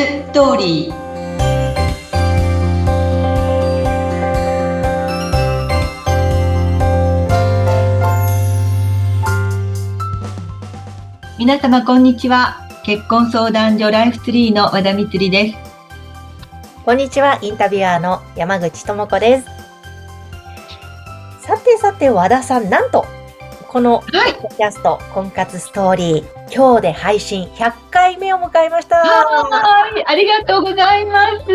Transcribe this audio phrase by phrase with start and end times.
[0.00, 0.94] ストーリー
[11.38, 15.56] 皆様こんにちは結婚相談所ライフツリーの和田光です
[16.86, 19.46] こんにちはインタビュアーの山口智子です
[21.46, 23.04] さてさて和田さんなんと
[23.70, 28.96] このポッドキャスト、婚活ストーリー、今日で配信100回目を迎えました。
[28.96, 31.46] はい、ありがとうございます。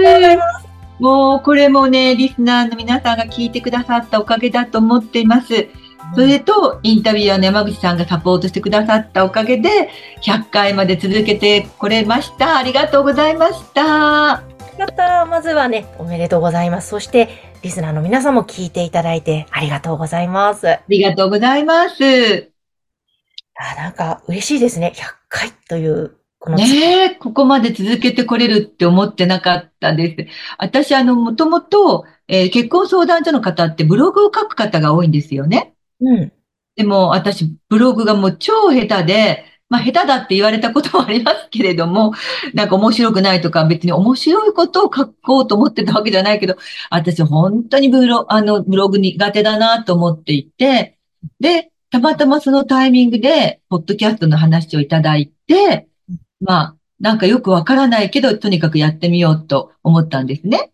[1.01, 5.67] もうこれもね、リスナーの皆さんが聞いてくださったおかげだと思っています。
[6.13, 9.89] それと、インタビュアーの山口さんがサポートしてくださったおかげで、
[10.21, 12.55] 100回まで続けてこれました。
[12.55, 14.54] ありがとうございました。
[14.77, 16.89] やったまずはね、おめでとうございます。
[16.89, 17.29] そして、
[17.61, 20.69] リスナーの皆さんも聞いていただいてありがとうございます。
[20.69, 22.51] ありがとうございます。
[23.55, 24.91] あなんか嬉しいですね。
[24.93, 26.17] 100回という。
[26.39, 30.27] このねえ、ここまで続けてこれるって思ってなかったです。
[30.59, 35.73] 私、あの、もともと、えー、結婚相談所の方ってブログを書く方が多いんですよね。
[36.01, 36.33] うん。
[36.75, 42.13] でも、私、ブログがもう超下手で、まあ、下手だって言われたこともありますけれども、
[42.53, 46.55] なんか面白くないとか、別に面白いことを書こうと思ってたわけじゃないけど、
[46.89, 50.97] 私本当にブロあのブログ苦手だなと思っていて、
[51.39, 55.87] で、たまたまそのタイミングで、ポッドキャストの話をいただいて、
[56.41, 60.71] まあ、なんかよくわからないけど、とにかくやってみようと思ったんですね。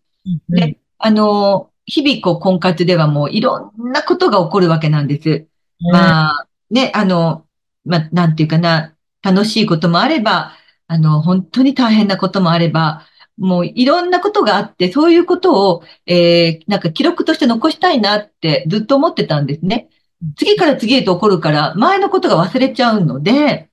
[0.48, 5.46] で、あの、日々こう婚活ではもういろんなことが起こるわけなんです。
[5.92, 7.44] まあ、ね、あの、
[7.84, 10.52] まあ、なんていうかな、楽しいこともあれば、
[10.86, 13.06] あの、本当に大変なこともあれば、
[13.38, 19.88] もういろんなことがあって、そういうことを、えー、なんか記録として残したいなってずっと思ってたんですね。
[20.36, 23.68] 次から次へと起こるから、前のことが忘れちゃうので、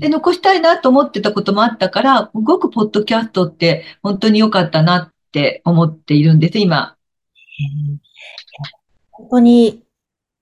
[0.00, 6.96] で、残したいなと思ってたこともあったから、すごくポッドキャストって本当に良かったなって思っているんです、今。
[9.10, 9.82] 本当に、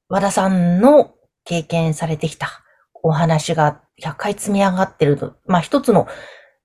[0.09, 1.15] 和田さんの
[1.45, 2.66] 経験されてきた
[3.06, 6.06] お話が100回積み上がってると、まあ一つの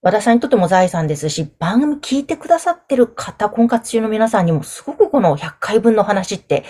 [0.02, 6.63] 和田さんにとっても財産ですし、番組聞いてくださってる方、婚活中の皆さんにもすごくこの100回分の話って、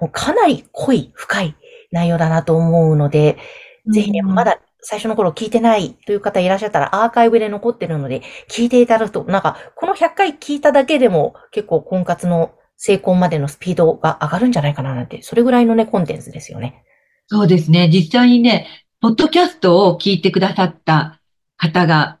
[0.00, 1.56] もうかなり濃い、深い
[1.92, 3.38] 内容だなと思うので、
[3.86, 16.82] うん、ぜひね、まだ最初の頃聞いてないという方いらっしゃったらアーカイブで残ってるので、聞いていただくと、なんか、この100回聞いただけでも結構婚活の成婚までのスピードが上がるんじゃないかななんて、それぐらいのね、コンテンツですよね。
[17.28, 17.88] そうですね。
[17.88, 18.66] 実際にね、
[19.04, 21.20] ポッドキャストを聞いてくださった
[21.58, 22.20] 方が、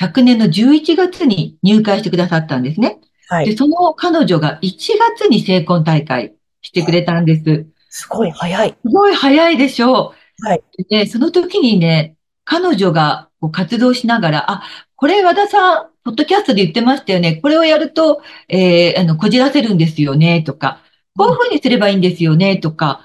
[0.00, 2.98] 昨年の11月に入会してくださったんですね。
[3.28, 3.44] はい。
[3.50, 4.70] で、その彼女が1
[5.18, 7.66] 月に成婚大会してくれたんです。
[7.90, 8.70] すごい早い。
[8.70, 10.46] すごい早いでしょう。
[10.46, 10.62] はい。
[10.88, 14.62] で、その時にね、彼女がこう活動しながら、あ、
[14.96, 17.36] これ和田さん、ポッドキャストで言ってましたよね。
[17.36, 20.80] これをやると、えー、あの、こじらせるんですよね、とか、
[21.18, 23.02] こういうふうにすればいいんですよね、とか、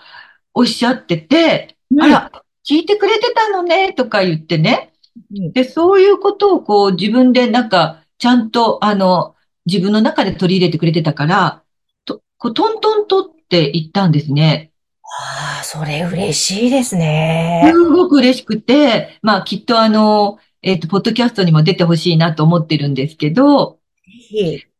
[0.54, 2.32] おっしゃってて、うん、あら、
[2.68, 4.94] 聞いてくれてたのね、とか言ってね。
[5.32, 11.64] で、そういうことをこう自分でなんか、ちゃんとあの、自分の中で取り入れてくれてたから、
[12.06, 14.72] と、こうトントンとって言ったんですね。
[15.04, 17.70] ああ、それ嬉しいですね。
[17.74, 23.80] すごく嬉しくて、まあきっとあの、えっ、ー、と、ポッドキャストにも出てほしいなと思ってるんですけど、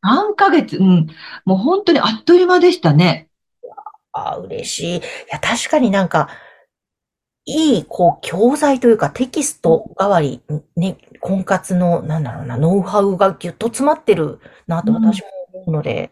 [0.02, 1.08] 何ヶ月、うん、
[1.46, 3.30] もう本当にあっという間でしたね。
[4.12, 4.98] ああ、嬉しい。
[4.98, 5.02] い
[5.32, 6.30] や、確かになんか、
[7.50, 10.42] いい、こう、教材というかテキスト代わり、
[10.76, 16.12] ね、婚活の、なんだろうな、ノウハウがぎゅっと詰まってるなと私も思うので。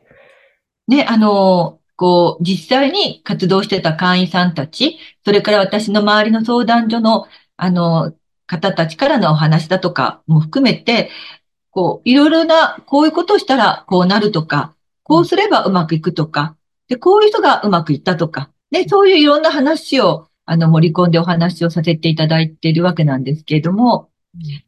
[0.88, 8.14] うん、ね、あの、こう、実際に活動してた会員さんたち、それから私の周りの相談所の、あの、
[8.48, 11.12] 方たちからのお話だとかも含めて、
[11.70, 16.56] こう、いろいろな、こういうことをしたらこうなるとか、こうすればうまくいくとか、
[16.88, 24.10] で、こういう人がうまくいったとか、で、そういういろんな話をあの、盛り込んでお話をさせていただいているわけなんですけれども、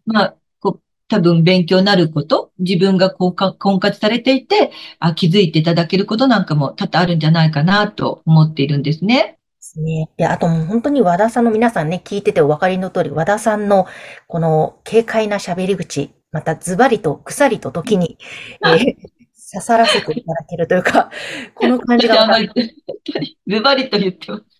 [0.05, 9.39] まあ、こう、多分勉強になること、自分がこうか婚活されていてあ、気づいていただけることなんかも多々あるんじゃないかなと思っているんですね。
[9.59, 10.09] ですね。
[10.17, 13.87] いや、あともう本当に和田さんの皆さんね、聞いててお分かりの通り、和田さんの
[14.27, 18.17] この軽快な喋り口、またズバリとくさりと時に、
[18.65, 18.95] えー、
[19.51, 21.09] 刺さらせていただけるというか、
[21.55, 22.27] この感じが。
[23.47, 24.58] ズバリと言ってます。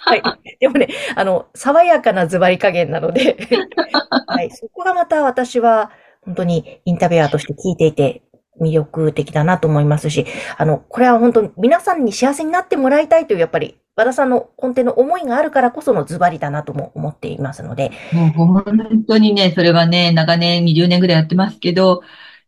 [0.00, 0.22] はい。
[0.58, 3.36] でもね、あの、爽やかなズバリ加減なので
[4.26, 4.50] はい。
[4.50, 5.90] そこがまた私は、
[6.22, 8.22] 本当にインタビュアーとして聞いていて、
[8.60, 10.26] 魅力的だなと思いますし、
[10.58, 17.90] あの、これは本当に皆さんに幸せになってもらいたいという、やっぱり、和田さんの根底の思いがあるからこそのズバリだなとも思っていますので。
[18.12, 22.02] もう本当にね、それはね、長年20年ぐらいやってますけど、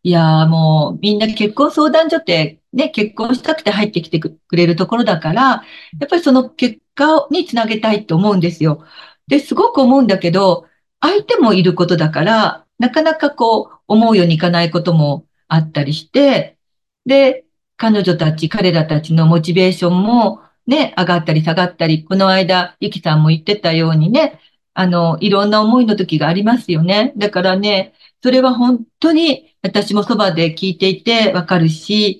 [0.05, 5.61] いやーもうみんな結婚相談所ってね、結婚したくて入ってきてくれるところだから、や
[6.05, 8.83] っぱりその結果につなげたいと思うんですよ。
[9.27, 10.65] で、すごく思うんだけど、
[11.01, 16.57] 相手もいることだから、なかなかこう、思うようにいかないこともあったりして、
[17.05, 17.45] で、
[17.77, 24.39] 彼女たち、彼らたちのモチベーションもね、上がったり下がったり、この間、ゆきさんも言ってたようにね、
[24.73, 27.13] あの、いろんな思いの時がありますよね。
[27.17, 32.19] だからね、それは本当に私もそばで聞いていてわかるし、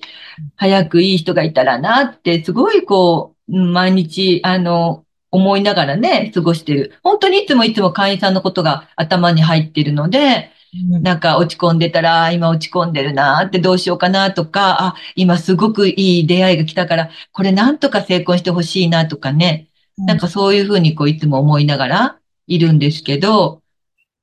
[0.56, 6.98] 早くいい人がいたらなって、すごいこう、毎日、あの、思いながらね、過ごしてる。
[7.02, 10.50] 本当にいつもいつも会員さんのことが頭に入ってるので、
[11.02, 19.68] なんか落ち込んでたら、今落ち込んでるなってどうしようかなとか、あ、今すごくいい出会いが来たから、これなんとか成功してほしいなとかね。
[19.96, 23.62] なんかそういうふうにこういつも思いながらいるんですけど、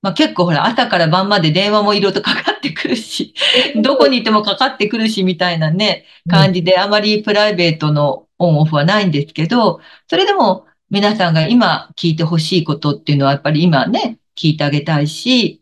[0.01, 3.33] まあ結構ほら朝から晩まで電話もいろいろとかかってくるし、
[3.81, 15.61] どこにいてもかかってくるしみたいなね、感じであまりプライベートのオンオフはないんですけど、それでも皆さんが今聞いてほしいことっていうのはやっぱり今ね、聞いてあげたいし、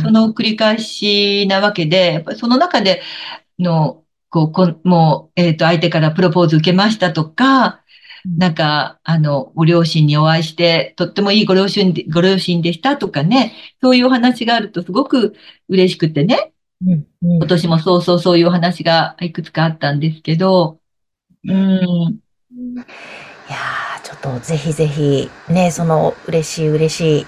[0.00, 3.02] その繰り返しなわけで、やっぱその中で
[3.58, 7.81] の、こう、こもう、えっ、ー、と、相手からプロポーズ受けましたとか、
[8.24, 15.34] なんか、あの、ご両親にお会いして、とってもいいご両親で、ご両親でしたとかね、そういうお話があるとすごく
[15.68, 16.52] 嬉しくてね、
[16.86, 17.06] うんうん、
[17.38, 20.78] 今年もそうそうそういうお話がいくつかあったんですけど、
[21.44, 21.52] うん。
[21.52, 22.86] い
[23.48, 27.26] やー、ちょっとぜひぜひ、ね、その嬉しい嬉しい、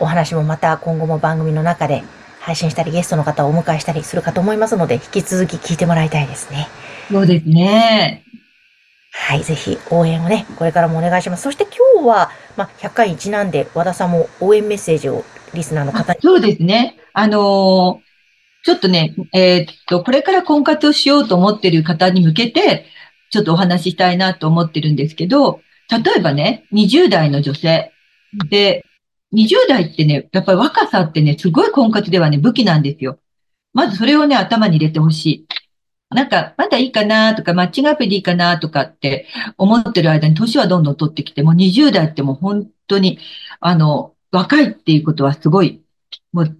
[0.00, 2.02] お話もまた今後も番組の中で
[2.40, 6.68] 配信したりゲストの方をお迎えしたりするかと思いますので、引き続き聞いてもらいたいですね。
[7.10, 8.24] そうですね。
[9.24, 11.44] はい、ぜひ応援をね、これからもお願いします。
[11.44, 15.24] そして今日は、まあ、100回にちなんで和田さんも応援メッセージを
[15.54, 16.20] リスナーの方に。
[16.20, 16.96] そうですね。
[17.12, 22.86] あのー、ちょっとね、えー、っと、これから婚活をしようと思っている方に向けて、
[23.30, 27.92] ちょっとお話ししたいなと思ってるんですけど、例えばね、20代の女性
[28.50, 28.84] で、
[29.32, 33.20] 20代ってね、やっぱり若さってね、すごい婚活ではね、武器なんですよ。
[33.72, 35.46] まずそれをね、頭に入れてほしい。
[36.14, 39.26] なんか、まだいいかなとか、マッチングアプリでいいかなとかって
[39.58, 43.18] 思ってる間に年はどんどん取ってきて、もう20代ってもう本当に、
[43.60, 45.82] あの、若いっていうことはすごい、
[46.32, 46.56] もう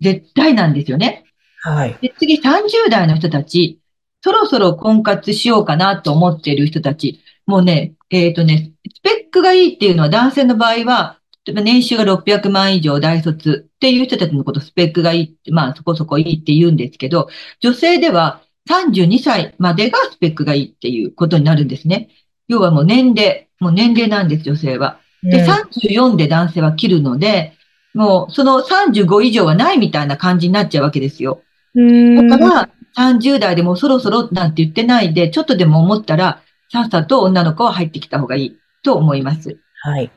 [0.00, 1.24] 絶対なんですよね。
[1.62, 1.98] はい。
[2.00, 3.80] で、次30代の人たち、
[4.22, 17.28] そろそろ婚活しようかなと思っている人たち、もうね、えっ、ー、とね、スペックがいいっていうのは男性の場合は、年収が600万以上大卒っていう人たちのことスペックがいいって、まあそこそこいいって言うんですけど、
[17.60, 22.08] 女性では32歳までがスペックがいいっていうことになるんですね。
[22.48, 24.98] 要はもう年齢、もう年齢なんです、女性は。
[25.22, 27.54] で、34で男性は切るので、
[27.94, 31.42] もうその35以上はないみたいな感じになっちゃうわけですよ。
[31.74, 39.58] だから、30代でもそろそろなんて言ってないで、ちょっとでも思ったら、さっさと女の子は入ってきた方がいいと思います。
[39.82, 40.10] はい。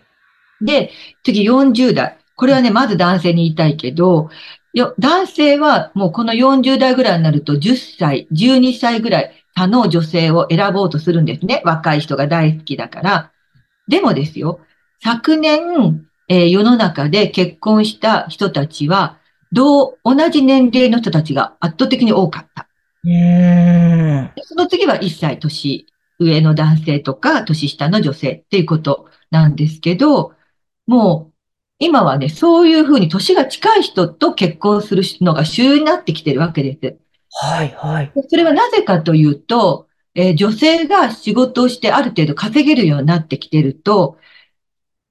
[0.61, 0.91] で、
[1.23, 2.17] 次40代。
[2.35, 4.29] これはね、まず男性に言いたいけど、
[4.77, 11.61] よ男性はもうこの40代ぐらいになると10歳、12歳ぐらい他の女性を選ぼうとするんですね。
[11.65, 13.31] 若い人が大好きだから。
[13.87, 14.59] でもですよ、
[15.01, 19.17] 昨年、えー、世の中で結婚した人たちは、
[19.51, 22.67] 同、同じ年齢の人たちが圧倒的に多かった。
[23.03, 25.85] うんその次は1歳年
[26.19, 30.33] 上の男性とか年下の女性っていうことなんですけど、
[30.87, 31.33] もう、
[31.79, 36.97] 今はね、そういうふうに年が近い人と結婚するのが主流になってきてるわけです。
[37.31, 38.11] はい、はい。
[38.29, 44.17] それはなぜかというと、えー、女性が仕事をしてある程度稼げるようになってきてると、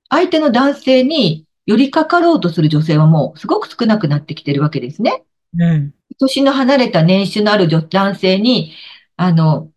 [0.09, 5.25] 相手の男性に寄りかかろうとする女性はもうすごく少なくなってきてるわけですね。
[5.57, 5.95] うん。
[6.19, 8.73] 年の離れた年収のある男性に、
[9.17, 9.71] あの、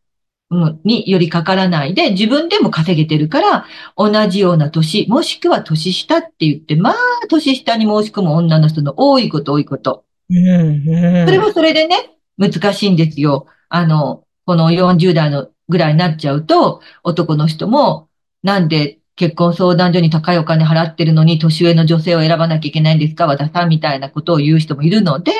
[0.83, 3.65] によりかからないで、自分でも稼げてるから、
[3.95, 6.95] 同じような年、もしくは年下って言って、まあ、
[7.29, 10.05] 年下に申し込む女の人の多いこと多いこと。
[10.29, 13.47] うんうん、それはそれでね、難しいんですよ。
[13.69, 18.09] あの、この40代のぐらいになっちゃうと、男の人も、
[18.41, 23.27] なんで結婚相談所に高いお金払ってるのに、年上の女性を選ばなきゃいけないんですか？
[23.27, 25.31] 和田さんみたいなことを言う人もいるので、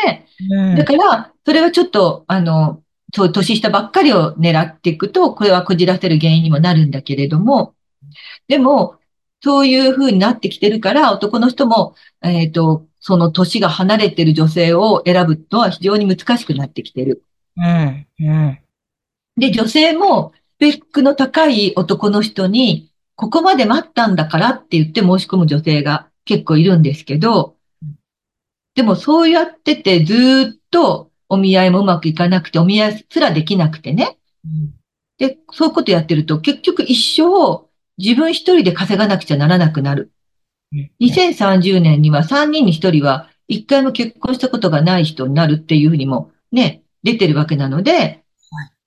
[0.52, 2.82] うん、だから、それはちょっと、あの、
[3.14, 7.74] そう、年下ばっかりを狙っていくと、これはこじらせる原因にもなるんだけれども、
[8.48, 8.96] でも、
[9.42, 17.24] そういう風になってきてるから、男の人も、えっ、ー、と、その年が離れてる女性を選ぶのは非常に難しくなってきてる。
[17.56, 18.08] うん。
[18.20, 18.60] うん。
[19.38, 27.56] で、女性もスペックの高い男の人に、ここまで待ったんだからって言って申し込む女性が結構いるんですけど、
[28.76, 34.18] でもそうやっててずーっとお見合いもうまくいかなくて、お見合いすらできなくてね。
[35.18, 37.68] で、そういうことやってると結局一生
[37.98, 40.12] 自分一人で稼がなくちゃならなくなる。
[41.00, 48.24] 2030年には3人に1人は1回も結婚したことがない人になるっていうふうにもね、出てるわけなので、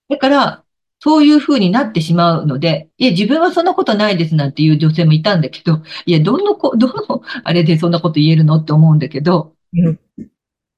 [0.09, 0.63] だから、
[0.99, 9.99] そういうふうになってしまうので、いや、自分はそんなことないですなんていう女性もいたんだけど、いや、どの子、どの、あれでそんなこと言えるのって思うんだけど、うん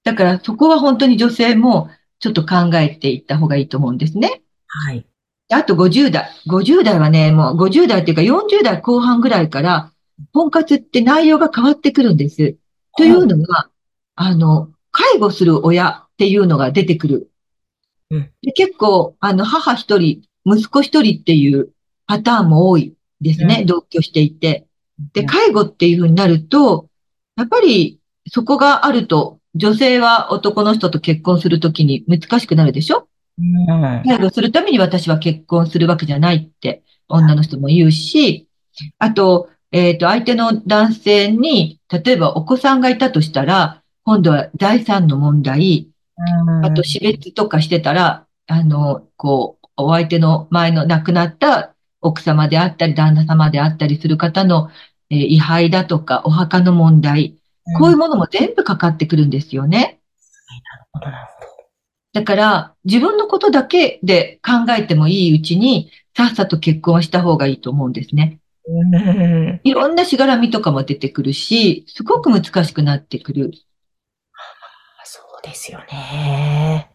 [0.05, 4.41] だからそこは本当に女性もちょっと考えていった方がいいと思うんですね。
[4.67, 5.05] はい。
[5.51, 6.29] あと50代。
[6.47, 9.91] 50代はね、もう50代っていうか40代後半ぐらいから、
[10.31, 12.55] 婚活って内容が変わってくるんです。
[12.97, 13.69] というのが、
[14.15, 17.31] あの、介護する親っていうのが出てくる。
[18.11, 21.69] うんで結構、あの、母一人、息子一人っていう
[22.05, 23.59] パターンも多いですね。
[23.61, 24.67] うん同居していて。
[25.13, 26.89] で、介護っていうふうになると、
[27.35, 27.99] やっぱり
[28.31, 33.07] そこがあると、女性は男の人と結婚するときに難しくなるでしょ？
[33.39, 34.03] うん。
[34.05, 38.47] 介護するために私は結婚するわけじゃないって女の人も言うし、
[38.99, 45.89] あと、えっと、相手の男性に、例えばお子さんがいたとしたら、今度は財産の問題、
[46.63, 54.69] あと死別とかしてたら、あの、こう、お相手の前の亡くなった奥様であったり、旦那様であったりする方の、
[55.09, 57.35] えー位牌だとか、お墓の問題、
[57.79, 59.99] こういうものも全部かかってくるんですよね。
[60.71, 61.35] なるほど、なる
[62.13, 68.39] だから、自分のことだけで考えてもいいうちに、さっさと結婚はした方がいいと思うんですね。
[69.63, 73.51] いろんなしがらみとかも出てくるし、すごく難しくなってくる。
[75.03, 76.89] そうですよね。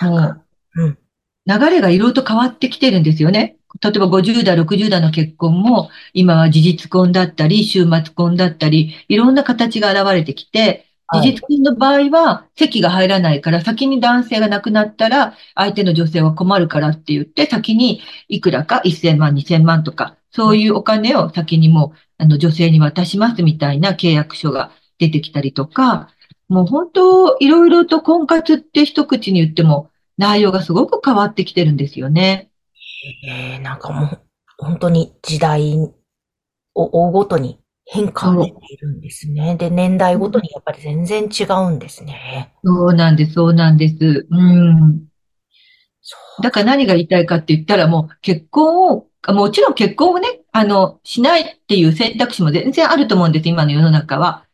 [0.00, 0.44] もなんか、
[0.76, 0.98] ううん。
[1.46, 3.58] 流れがいろいろと変わってきてるんですよね。
[3.80, 26.10] 例えば50代、60代の結婚も、今は事実婚だったり、週末婚だったり、いろんな形が現れてきて、事はい実婚の場合は、席が入らないから、先に男性が亡くなったら、相手の女性は困るからって言って、先にいくらか1000万、2000万とか、そういうお金を先にもう、あの、女性に渡しますみたいな契約書が出てきたりとか、
[26.48, 32.50] もう本当、いろいろと婚活って一口に言っても、内容がすごく変わってきてるんですよね。
[33.28, 34.20] えー、なんかもう、
[34.58, 35.76] 本当に時代
[36.74, 39.56] を追うごとに変化が出ているんですね。
[39.56, 42.52] で、年代ごとにやっぱり全然違うんですね。
[42.64, 44.26] そうなんです、そうなんです。
[44.28, 45.06] うん。
[46.42, 54.42] だから何が言いたいかって言ったらもう結婚を、もちろん結婚をね、あの、しないっていう選択肢も全然あると思うんです、今の世の中は。
[54.42, 54.46] うん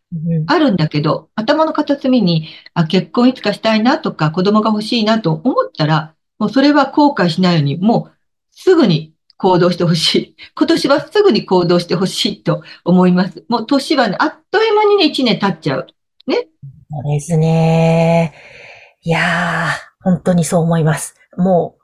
[0.47, 8.12] あるんだけど、頭の片隅に、あ、結婚いつかしたいなとか、子供が欲しいなと思ったら、もうそれは後悔しないように、もう
[8.63, 10.37] すぐに行動してほしい。
[10.55, 13.45] 今年はすぐに行動してほしいと思います。
[13.49, 15.87] もう年はね、あっという間にね、一年経っちゃう。
[16.95, 18.35] そうですね。
[19.03, 21.17] いやー、本当にそう思います。
[21.37, 21.77] も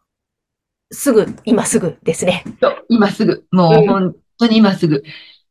[0.91, 2.45] う、すぐ、今すぐですね。
[2.61, 5.03] そう今すぐ、もううん本当に今すぐ、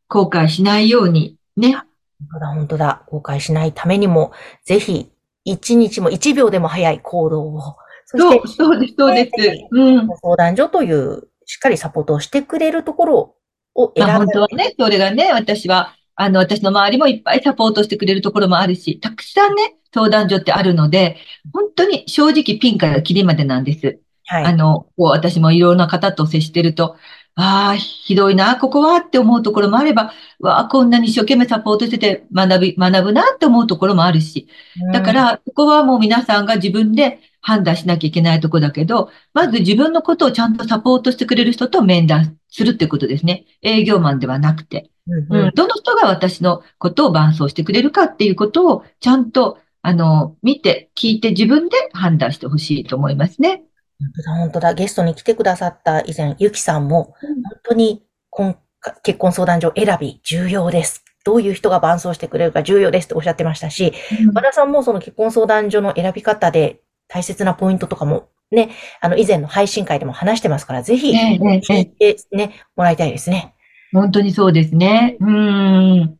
[0.07, 1.73] 後悔しないように、ね。
[1.73, 1.85] 本
[2.33, 3.03] 当だ、本当だ。
[3.07, 4.31] 後悔しないためにも、
[4.63, 5.11] ぜひ、
[5.43, 7.75] 一日も一秒でも早い行動を、
[8.09, 9.31] そしてそう、そうです、そうです？
[9.71, 10.07] うん。
[10.21, 13.35] 相談所という、しっかりサポートをしてくれるところ
[13.75, 14.25] を選まあぶ。
[14.25, 21.17] 本当はね、それがね、私は、あの、私の周りもいっぱいサポートしてくれるところもあるし、たくさんね、相談所ってあるので、
[21.53, 23.99] 本当に正直ピンからキリまでなんです。
[24.25, 24.45] はい。
[24.45, 26.95] あの、こう私もいろんな方と接してると、
[27.35, 34.47] ああ、ひどいな、ここはって思うところもあれば、わあ、こんなに一生懸命サポートしてて学び、学ぶなって思うところもあるし、
[34.91, 43.45] だかうん、ら、ここはもう皆さんが自分で判断しなきゃいけないところだけど、まず自分のことをちゃんとサポートしてくれる人と面談するってことですね。
[43.61, 44.89] 営業マンではなくて。
[45.07, 53.63] うんうんうん、どの人が私のことを伴走してくれるかっていうことをちゃんと、あの、見て、聞いて自分で判断してほしいと思いますね。
[53.99, 54.73] 本当だ、本当だ。
[54.73, 58.57] ゲストに来てくださった以前、ゆきさんも、うん本当に婚
[59.03, 61.03] 結婚相談所選び重要です。
[61.23, 63.93] どういう人が伴走してくれるか重要ですっておっしゃってましたし、
[64.33, 68.71] 和田さんもその結婚相談所の選び方で大切なポイントとかもね、
[69.01, 73.55] あの以前の配信会でも話してますから、ぜひ聞いてね、もらいたいですね。
[73.93, 75.17] 本当にそうですね。
[75.19, 76.17] うん。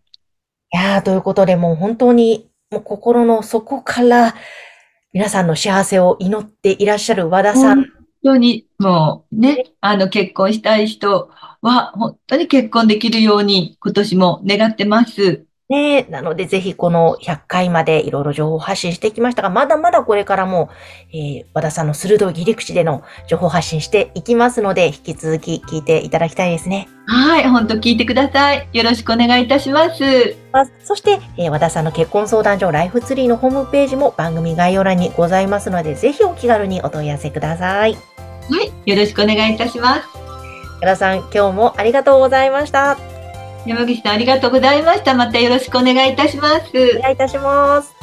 [0.74, 4.36] いやー、ということで、もう本当に、もう心の底から、
[5.13, 7.77] 皆さんの幸せを祈っていらっしゃる和田さん。
[7.77, 7.86] 本
[8.24, 11.29] 当に、もうね、あの、結婚したい人
[11.62, 15.46] は、本当に結婚できるように、今年も願ってます。
[15.69, 20.69] ねなのでぜひこの100回までいろいろ情報発信してきましたが、まだまだこれからも、
[21.12, 26.88] えー、和田さんの鋭い切り口での情報発信していきますので、引き続き聞いていただきたいですね。
[27.07, 28.67] はい、本当聞いてください。
[28.71, 30.36] よろしくお願いいたします。
[30.83, 37.93] そして、えー、和田さんの結婚相談所ライフツリーのホームページも番組概要欄にございますので、ぜひお気軽にお問い合わせください。
[37.93, 38.00] は
[38.86, 40.01] い、よろしくお願いいたします。
[40.81, 43.16] 和田さん、今日もありがとうございました。
[43.67, 45.13] 山岸さんありがとうございました。
[45.13, 46.71] またよろしくお願いいたします。
[46.74, 47.96] お願いいたします。